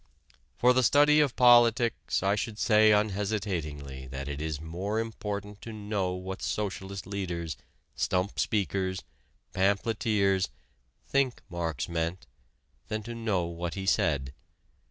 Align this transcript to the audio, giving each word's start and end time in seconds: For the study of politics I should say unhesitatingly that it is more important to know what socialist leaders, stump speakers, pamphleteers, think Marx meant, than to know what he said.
For 0.57 0.73
the 0.73 0.81
study 0.81 1.19
of 1.19 1.35
politics 1.35 2.23
I 2.23 2.33
should 2.33 2.57
say 2.57 2.91
unhesitatingly 2.91 4.07
that 4.07 4.27
it 4.27 4.41
is 4.41 4.59
more 4.59 4.97
important 4.99 5.61
to 5.61 5.71
know 5.71 6.13
what 6.15 6.41
socialist 6.41 7.05
leaders, 7.05 7.55
stump 7.93 8.39
speakers, 8.39 9.03
pamphleteers, 9.53 10.49
think 11.07 11.43
Marx 11.51 11.87
meant, 11.87 12.25
than 12.87 13.03
to 13.03 13.13
know 13.13 13.45
what 13.45 13.75
he 13.75 13.85
said. 13.85 14.33